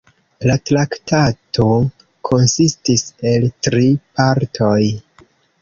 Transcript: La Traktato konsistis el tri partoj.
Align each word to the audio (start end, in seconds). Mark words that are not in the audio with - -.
La 0.49 0.53
Traktato 0.69 1.67
konsistis 2.31 3.07
el 3.33 3.47
tri 3.69 3.87
partoj. 4.21 4.83